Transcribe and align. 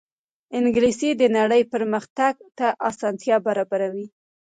انګلیسي 0.57 1.09
د 1.15 1.21
نړۍ 1.37 1.61
پرمخ 1.71 2.03
تګ 2.17 2.35
ته 2.57 2.67
اسانتیا 2.89 3.35
برابروي 3.47 4.05